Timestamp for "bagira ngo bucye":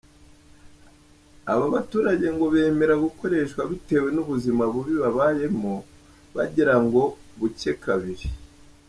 6.35-7.71